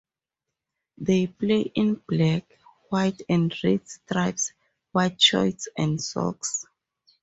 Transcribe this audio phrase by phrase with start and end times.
[0.97, 2.51] They play in black,
[2.89, 4.51] white and red stripes,
[4.93, 6.65] white shorts and socks.